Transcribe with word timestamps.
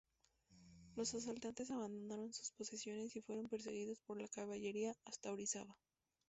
Los 0.95 1.13
asaltantes 1.13 1.69
abandonaron 1.69 2.33
sus 2.33 2.49
posiciones 2.53 3.15
y 3.15 3.21
fueron 3.21 3.47
perseguidos 3.49 3.99
por 3.99 4.19
la 4.19 4.27
caballería 4.27 4.95
hasta 5.05 5.31
Orizaba. 5.31 5.77